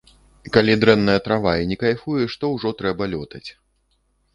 [0.55, 3.49] Калі дрэнная трава і не кайфуеш, то ўжо трэба лётаць.